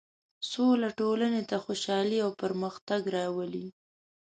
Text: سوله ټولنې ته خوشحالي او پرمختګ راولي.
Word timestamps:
سوله 0.51 0.89
ټولنې 0.99 1.41
ته 1.49 1.55
خوشحالي 1.63 2.17
او 2.25 2.31
پرمختګ 2.41 3.01
راولي. 3.15 3.67